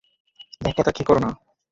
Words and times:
ধাক্কাধাক্কি 0.61 1.03
করো 1.03 1.19
না। 1.19 1.29